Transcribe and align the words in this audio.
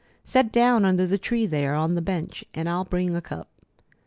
Set 0.23 0.51
down 0.51 0.83
under 0.83 1.05
the 1.05 1.19
tree 1.19 1.45
there 1.45 1.75
on 1.75 1.93
the 1.93 2.01
bench, 2.01 2.43
an' 2.55 2.67
I'll 2.67 2.85
bring 2.85 3.15
a 3.15 3.21
cup." 3.21 3.51